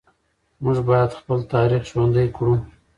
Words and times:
موږ 0.63 0.77
باید 0.89 1.17
خپل 1.19 1.39
تاریخ 1.53 1.81
ژوندي 1.91 2.25
کړو. 2.35 2.53